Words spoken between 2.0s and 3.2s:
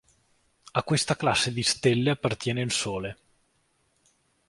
appartiene il Sole.